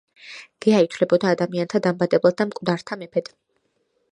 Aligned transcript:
გეა 0.65 0.79
ითვლებოდა 0.85 1.33
ადამიანთა 1.35 1.81
დამბადებლად 1.89 2.39
და 2.41 2.49
მკვდართა 2.51 2.99
მეფედ. 3.03 3.31